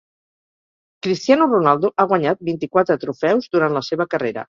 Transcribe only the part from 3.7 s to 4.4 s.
la seva carrera.